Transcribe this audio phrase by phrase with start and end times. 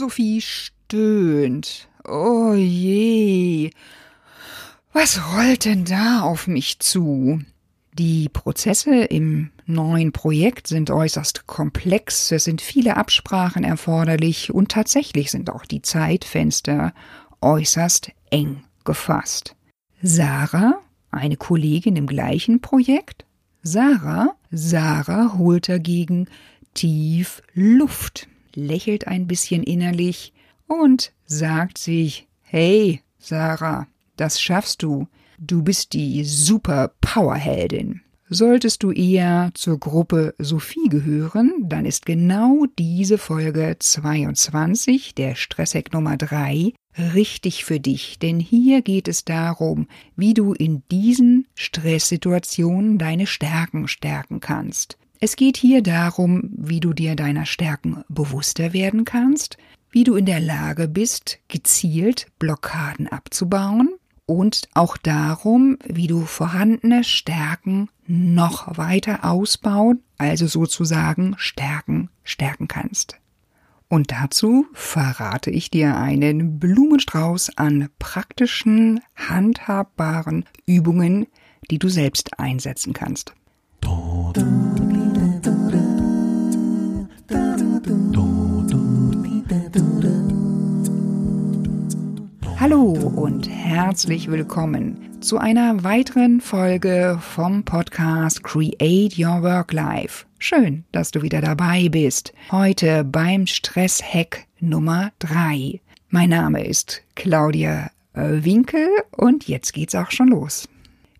[0.00, 1.86] Sophie stöhnt.
[2.08, 3.70] Oh je.
[4.94, 7.42] Was rollt denn da auf mich zu?
[7.92, 15.30] Die Prozesse im neuen Projekt sind äußerst komplex, es sind viele Absprachen erforderlich und tatsächlich
[15.30, 16.94] sind auch die Zeitfenster
[17.42, 19.54] äußerst eng gefasst.
[20.00, 20.80] Sarah,
[21.10, 23.26] eine Kollegin im gleichen Projekt?
[23.62, 24.30] Sarah?
[24.50, 26.26] Sarah holt dagegen
[26.72, 30.32] tief Luft, lächelt ein bisschen innerlich
[30.66, 35.08] und sagt sich, hey, Sarah, das schaffst du.
[35.38, 38.02] Du bist die super Powerheldin.
[38.32, 45.92] Solltest du eher zur Gruppe Sophie gehören, dann ist genau diese Folge 22, der Stresshack
[45.92, 46.72] Nummer 3,
[47.14, 53.88] richtig für dich, denn hier geht es darum, wie du in diesen Stresssituationen deine Stärken
[53.88, 54.96] stärken kannst.
[55.20, 59.58] Es geht hier darum, wie du dir deiner Stärken bewusster werden kannst,
[59.90, 63.90] wie du in der Lage bist, gezielt Blockaden abzubauen,
[64.30, 73.18] und auch darum, wie du vorhandene Stärken noch weiter ausbauen, also sozusagen Stärken stärken kannst.
[73.88, 81.26] Und dazu verrate ich dir einen Blumenstrauß an praktischen, handhabbaren Übungen,
[81.68, 83.34] die du selbst einsetzen kannst.
[92.60, 100.26] Hallo und herzlich willkommen zu einer weiteren Folge vom Podcast Create Your Work Life.
[100.38, 102.34] Schön, dass du wieder dabei bist.
[102.50, 105.80] Heute beim Stresshack Nummer 3.
[106.10, 110.68] Mein Name ist Claudia Winkel und jetzt geht's auch schon los.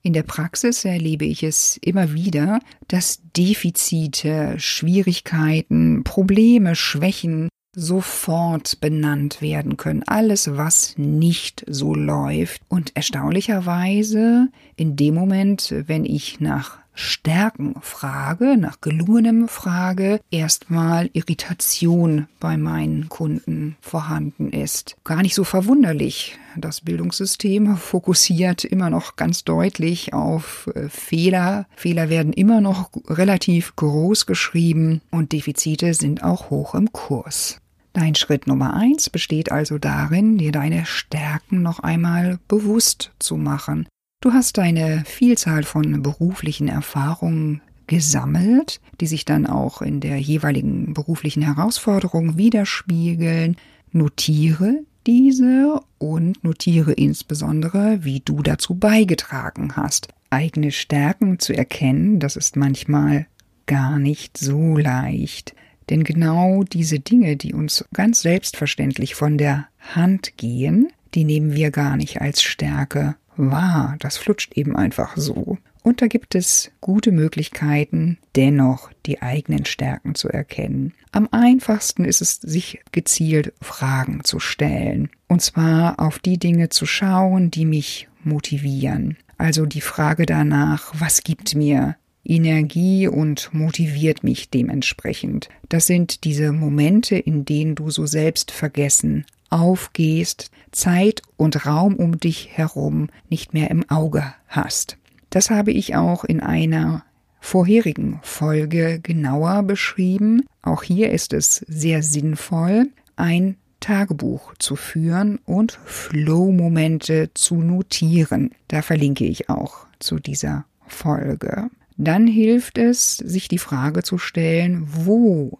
[0.02, 9.40] In der Praxis erlebe ich es immer wieder, dass Defizite, Schwierigkeiten, Probleme, Schwächen sofort benannt
[9.40, 10.02] werden können.
[10.06, 12.62] Alles, was nicht so läuft.
[12.68, 22.26] Und erstaunlicherweise in dem Moment, wenn ich nach Stärken frage, nach gelungenem frage, erstmal Irritation
[22.40, 24.96] bei meinen Kunden vorhanden ist.
[25.04, 26.38] Gar nicht so verwunderlich.
[26.56, 31.66] Das Bildungssystem fokussiert immer noch ganz deutlich auf äh, Fehler.
[31.74, 37.60] Fehler werden immer noch relativ groß geschrieben und Defizite sind auch hoch im Kurs.
[37.92, 43.88] Dein Schritt Nummer eins besteht also darin, dir deine Stärken noch einmal bewusst zu machen.
[44.22, 50.94] Du hast eine Vielzahl von beruflichen Erfahrungen gesammelt, die sich dann auch in der jeweiligen
[50.94, 53.56] beruflichen Herausforderung widerspiegeln.
[53.90, 60.08] Notiere diese und notiere insbesondere, wie du dazu beigetragen hast.
[60.28, 63.26] Eigene Stärken zu erkennen, das ist manchmal
[63.66, 65.54] gar nicht so leicht.
[65.90, 71.70] Denn genau diese Dinge, die uns ganz selbstverständlich von der Hand gehen, die nehmen wir
[71.70, 73.96] gar nicht als Stärke wahr.
[73.98, 75.58] Das flutscht eben einfach so.
[75.82, 80.92] Und da gibt es gute Möglichkeiten, dennoch die eigenen Stärken zu erkennen.
[81.10, 85.08] Am einfachsten ist es, sich gezielt Fragen zu stellen.
[85.26, 89.16] Und zwar auf die Dinge zu schauen, die mich motivieren.
[89.38, 95.48] Also die Frage danach, was gibt mir Energie und motiviert mich dementsprechend.
[95.68, 102.20] Das sind diese Momente, in denen du so selbst vergessen aufgehst, Zeit und Raum um
[102.20, 104.96] dich herum nicht mehr im Auge hast.
[105.30, 107.04] Das habe ich auch in einer
[107.40, 110.44] vorherigen Folge genauer beschrieben.
[110.62, 118.50] Auch hier ist es sehr sinnvoll, ein Tagebuch zu führen und Flow-Momente zu notieren.
[118.68, 121.70] Da verlinke ich auch zu dieser Folge.
[122.02, 125.58] Dann hilft es, sich die Frage zu stellen, wo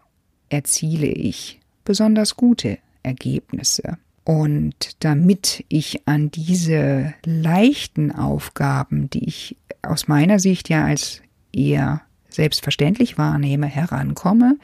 [0.48, 3.98] erziele ich besonders gute Ergebnisse.
[4.24, 11.20] Und damit ich an diese leichten Aufgaben, die ich aus meiner Sicht ja als
[11.52, 14.56] eher selbstverständlich wahrnehme, herankomme,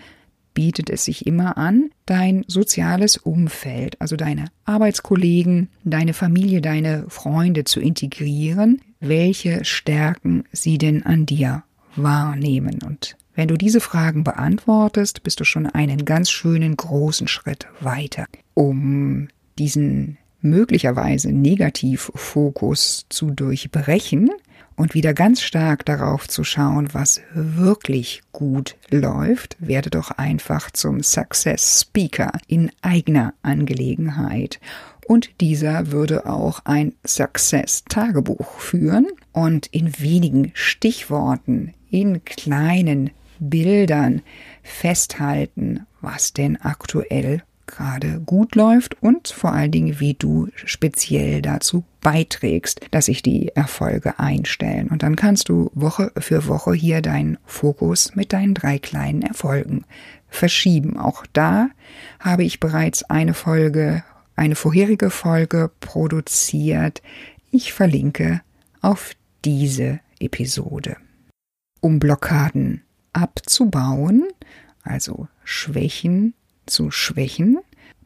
[0.54, 7.64] bietet es sich immer an, dein soziales Umfeld, also deine Arbeitskollegen, deine Familie, deine Freunde
[7.64, 11.64] zu integrieren, welche Stärken sie denn an dir
[11.96, 12.78] wahrnehmen.
[12.84, 18.26] Und wenn du diese Fragen beantwortest, bist du schon einen ganz schönen großen Schritt weiter,
[18.54, 19.28] um
[19.58, 24.30] diesen möglicherweise Negativfokus zu durchbrechen
[24.76, 31.02] und wieder ganz stark darauf zu schauen, was wirklich gut läuft, werde doch einfach zum
[31.02, 34.60] Success Speaker in eigener Angelegenheit.
[35.06, 44.22] Und dieser würde auch ein Success Tagebuch führen und in wenigen Stichworten, in kleinen Bildern
[44.62, 51.84] festhalten, was denn aktuell gerade gut läuft und vor allen Dingen, wie du speziell dazu
[52.00, 54.88] beiträgst, dass sich die Erfolge einstellen.
[54.88, 59.84] Und dann kannst du Woche für Woche hier deinen Fokus mit deinen drei kleinen Erfolgen
[60.28, 60.96] verschieben.
[60.96, 61.68] Auch da
[62.20, 64.04] habe ich bereits eine Folge,
[64.36, 67.02] eine vorherige Folge produziert.
[67.50, 68.42] Ich verlinke
[68.80, 69.12] auf
[69.44, 70.96] diese Episode.
[71.80, 74.24] Um Blockaden abzubauen,
[74.82, 76.34] also Schwächen
[76.66, 77.58] zu schwächen,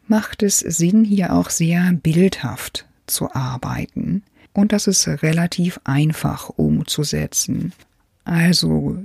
[0.06, 4.22] macht es Sinn, hier auch sehr bildhaft zu arbeiten.
[4.52, 7.72] Und das ist relativ einfach umzusetzen.
[8.24, 8.98] Also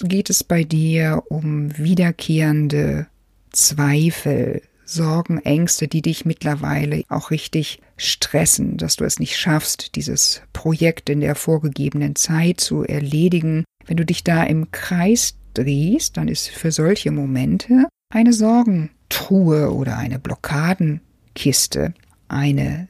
[0.00, 3.06] geht es bei dir um wiederkehrende
[3.50, 10.40] Zweifel, Sorgen, Ängste, die dich mittlerweile auch richtig stressen, dass du es nicht schaffst, dieses
[10.52, 13.64] Projekt in der vorgegebenen Zeit zu erledigen.
[13.84, 19.98] Wenn du dich da im Kreis drehst, dann ist für solche Momente eine Sorgentruhe oder
[19.98, 21.92] eine Blockadenkiste
[22.28, 22.88] eine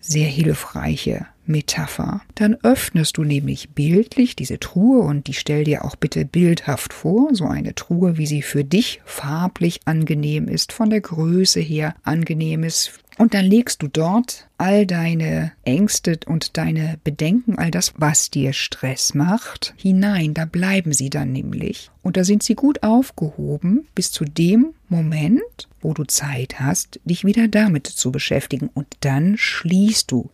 [0.00, 2.22] sehr hilfreiche Metapher.
[2.34, 7.34] Dann öffnest du nämlich bildlich diese Truhe und die stell dir auch bitte bildhaft vor,
[7.34, 12.64] so eine Truhe, wie sie für dich farblich angenehm ist, von der Größe her angenehm
[12.64, 12.92] ist.
[13.16, 18.52] Und dann legst du dort all deine Ängste und deine Bedenken, all das, was dir
[18.52, 20.34] Stress macht, hinein.
[20.34, 21.90] Da bleiben sie dann nämlich.
[22.02, 27.24] Und da sind sie gut aufgehoben bis zu dem Moment, wo du Zeit hast, dich
[27.24, 28.68] wieder damit zu beschäftigen.
[28.74, 30.30] Und dann schließt du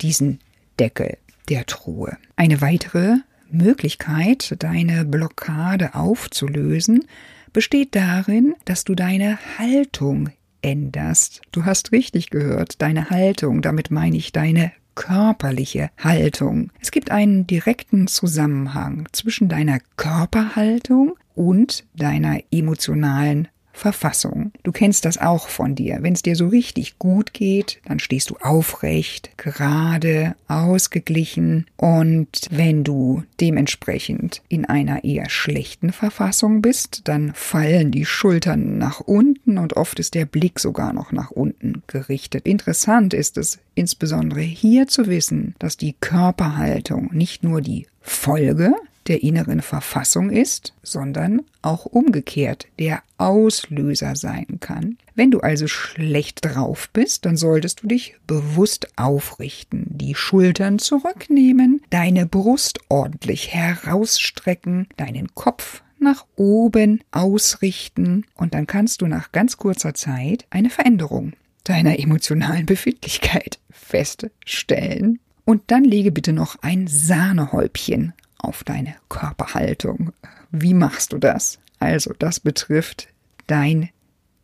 [0.00, 0.40] diesen
[0.78, 1.18] Deckel
[1.48, 2.16] der Truhe.
[2.36, 3.16] Eine weitere
[3.50, 7.04] Möglichkeit, deine Blockade aufzulösen,
[7.52, 10.30] besteht darin, dass du deine Haltung
[10.62, 11.42] änderst.
[11.52, 16.70] Du hast richtig gehört, deine Haltung, damit meine ich deine körperliche Haltung.
[16.80, 24.52] Es gibt einen direkten Zusammenhang zwischen deiner Körperhaltung und deiner emotionalen Verfassung.
[24.62, 25.98] Du kennst das auch von dir.
[26.00, 32.84] Wenn es dir so richtig gut geht, dann stehst du aufrecht, gerade, ausgeglichen und wenn
[32.84, 39.76] du dementsprechend in einer eher schlechten Verfassung bist, dann fallen die Schultern nach unten und
[39.76, 42.46] oft ist der Blick sogar noch nach unten gerichtet.
[42.46, 48.74] Interessant ist es insbesondere hier zu wissen, dass die Körperhaltung nicht nur die Folge
[49.06, 54.98] der inneren Verfassung ist, sondern auch umgekehrt der Auslöser sein kann.
[55.14, 61.82] Wenn du also schlecht drauf bist, dann solltest du dich bewusst aufrichten, die Schultern zurücknehmen,
[61.90, 69.56] deine Brust ordentlich herausstrecken, deinen Kopf nach oben ausrichten und dann kannst du nach ganz
[69.56, 71.32] kurzer Zeit eine Veränderung
[71.64, 75.18] deiner emotionalen Befindlichkeit feststellen.
[75.46, 78.12] Und dann lege bitte noch ein Sahnehäubchen
[78.46, 80.12] auf deine Körperhaltung.
[80.50, 81.58] Wie machst du das?
[81.78, 83.08] Also, das betrifft
[83.46, 83.90] dein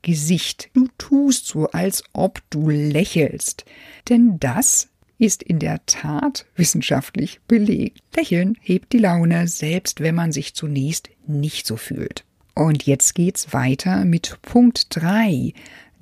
[0.02, 0.70] Gesicht.
[0.72, 3.64] Du tust so, als ob du lächelst.
[4.08, 4.88] Denn das
[5.18, 8.00] ist in der Tat wissenschaftlich belegt.
[8.16, 12.24] Lächeln hebt die Laune, selbst wenn man sich zunächst nicht so fühlt.
[12.54, 15.52] Und jetzt geht's weiter mit Punkt 3.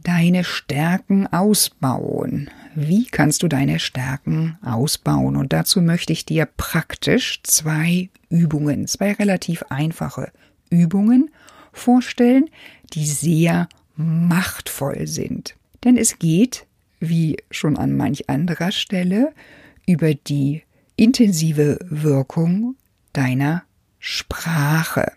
[0.02, 2.50] Deine Stärken ausbauen.
[2.74, 5.36] Wie kannst du deine Stärken ausbauen?
[5.36, 10.30] Und dazu möchte ich dir praktisch zwei Übungen, zwei relativ einfache
[10.70, 11.30] Übungen
[11.72, 12.48] vorstellen,
[12.92, 15.56] die sehr machtvoll sind.
[15.84, 16.66] Denn es geht,
[17.00, 19.32] wie schon an manch anderer Stelle,
[19.86, 20.62] über die
[20.96, 22.76] intensive Wirkung
[23.12, 23.64] deiner
[23.98, 25.12] Sprache,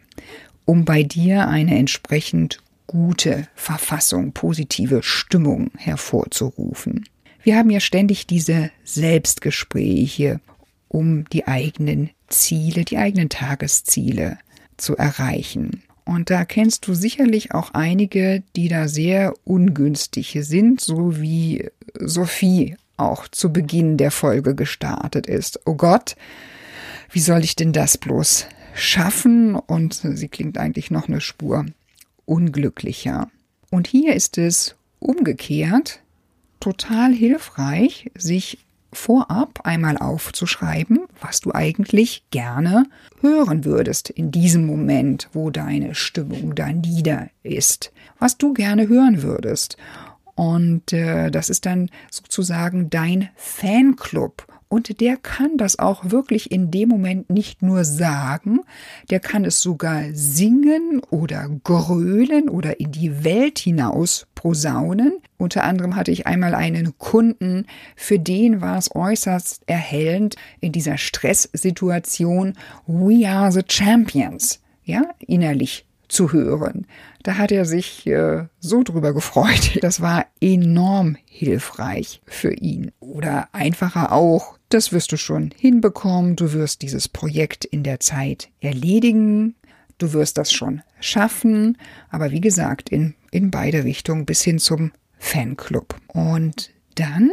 [0.65, 2.60] um bei dir eine entsprechend
[2.91, 7.05] gute Verfassung, positive Stimmung hervorzurufen.
[7.41, 10.41] Wir haben ja ständig diese Selbstgespräche,
[10.89, 14.37] um die eigenen Ziele, die eigenen Tagesziele
[14.75, 15.83] zu erreichen.
[16.03, 22.75] Und da kennst du sicherlich auch einige, die da sehr ungünstig sind, so wie Sophie
[22.97, 25.61] auch zu Beginn der Folge gestartet ist.
[25.65, 26.17] Oh Gott,
[27.09, 29.55] wie soll ich denn das bloß schaffen?
[29.55, 31.67] Und sie klingt eigentlich noch eine Spur
[32.25, 33.29] unglücklicher.
[33.69, 36.01] Und hier ist es umgekehrt
[36.59, 38.59] total hilfreich, sich
[38.93, 42.85] vorab einmal aufzuschreiben, was du eigentlich gerne
[43.21, 49.21] hören würdest in diesem Moment, wo deine Stimmung da nieder ist, was du gerne hören
[49.23, 49.77] würdest.
[50.35, 54.47] Und äh, das ist dann sozusagen dein Fanclub.
[54.71, 58.61] Und der kann das auch wirklich in dem Moment nicht nur sagen,
[59.09, 65.17] der kann es sogar singen oder grölen oder in die Welt hinaus posaunen.
[65.35, 67.65] Unter anderem hatte ich einmal einen Kunden,
[67.97, 72.53] für den war es äußerst erhellend in dieser Stresssituation
[72.87, 76.85] We are the champions, ja, innerlich zu hören.
[77.23, 79.71] Da hat er sich äh, so drüber gefreut.
[79.81, 82.91] Das war enorm hilfreich für ihn.
[82.99, 86.35] Oder einfacher auch, das wirst du schon hinbekommen.
[86.35, 89.55] Du wirst dieses Projekt in der Zeit erledigen.
[89.97, 91.77] Du wirst das schon schaffen.
[92.09, 95.95] Aber wie gesagt, in, in beide Richtungen bis hin zum Fanclub.
[96.07, 97.31] Und dann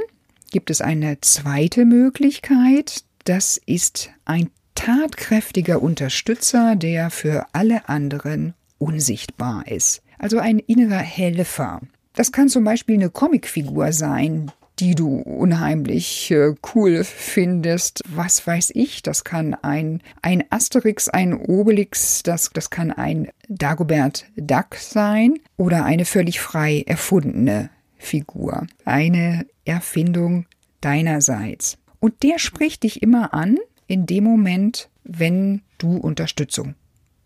[0.51, 3.05] gibt es eine zweite Möglichkeit.
[3.25, 10.03] Das ist ein tatkräftiger Unterstützer, der für alle anderen unsichtbar ist.
[10.19, 11.81] Also ein innerer Helfer.
[12.15, 18.03] Das kann zum Beispiel eine Comicfigur sein, die du unheimlich äh, cool findest.
[18.15, 24.27] Was weiß ich, das kann ein, ein Asterix, ein Obelix, das, das kann ein Dagobert
[24.37, 28.67] Duck sein oder eine völlig frei erfundene Figur.
[28.85, 30.47] Eine Erfindung
[30.81, 31.79] deinerseits.
[32.01, 36.75] Und der spricht dich immer an in dem Moment, wenn du Unterstützung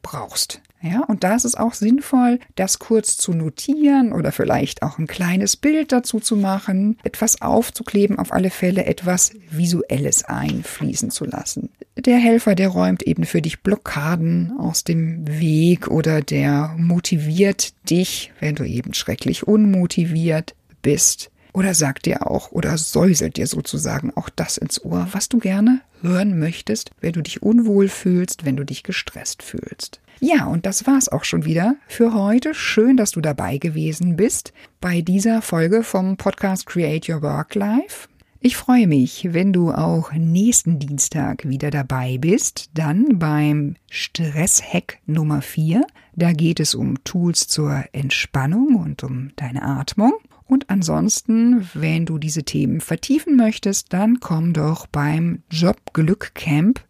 [0.00, 0.62] brauchst.
[0.82, 5.06] Ja, und da ist es auch sinnvoll, das kurz zu notieren oder vielleicht auch ein
[5.06, 11.70] kleines Bild dazu zu machen, etwas aufzukleben, auf alle Fälle etwas Visuelles einfließen zu lassen.
[11.96, 18.32] Der Helfer, der räumt eben für dich Blockaden aus dem Weg oder der motiviert dich,
[18.40, 21.30] wenn du eben schrecklich unmotiviert bist.
[21.52, 25.82] Oder sagt dir auch oder säuselt dir sozusagen auch das ins Ohr, was du gerne
[26.00, 30.00] hören möchtest, wenn du dich unwohl fühlst, wenn du dich gestresst fühlst.
[30.24, 32.54] Ja, und das war's auch schon wieder für heute.
[32.54, 38.06] Schön, dass du dabei gewesen bist bei dieser Folge vom Podcast Create Your Work Life.
[38.38, 45.42] Ich freue mich, wenn du auch nächsten Dienstag wieder dabei bist, dann beim Stresshack Nummer
[45.42, 45.84] 4.
[46.14, 50.12] Da geht es um Tools zur Entspannung und um deine Atmung.
[50.44, 56.80] Und ansonsten, wenn du diese Themen vertiefen möchtest, dann komm doch beim Jobglück Camp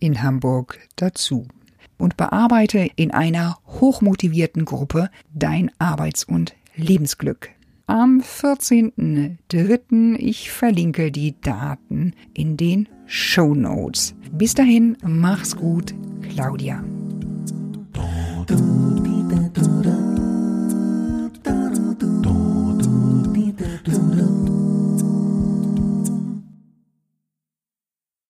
[0.00, 1.48] in Hamburg dazu
[1.98, 7.50] und bearbeite in einer hochmotivierten Gruppe dein Arbeits- und Lebensglück.
[7.86, 10.16] Am 14.03.
[10.16, 14.14] ich verlinke die Daten in den Show Notes.
[14.32, 16.82] Bis dahin, mach's gut, Claudia.